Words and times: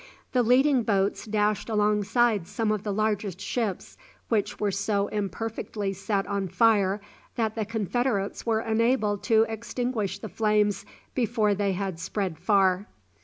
The 0.31 0.41
leading 0.41 0.81
boats 0.81 1.25
dashed 1.27 1.69
alongside 1.69 2.47
some 2.47 2.71
of 2.71 2.81
the 2.81 2.91
largest 2.91 3.39
ships, 3.39 3.97
which 4.29 4.59
were 4.59 4.71
so 4.71 5.05
imperfectly 5.09 5.93
set 5.93 6.25
on 6.25 6.47
fire 6.47 6.99
that 7.35 7.53
the 7.53 7.65
confederates 7.65 8.43
were 8.43 8.61
enabled 8.61 9.21
to 9.25 9.43
extinguish 9.43 10.17
the 10.17 10.27
flames 10.27 10.87
before 11.13 11.53
they 11.53 11.73
had 11.73 11.99
spread 11.99 12.39
far. 12.39 12.87